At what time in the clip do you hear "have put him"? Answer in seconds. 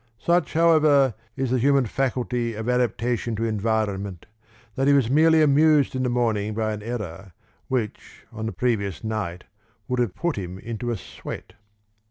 9.99-10.57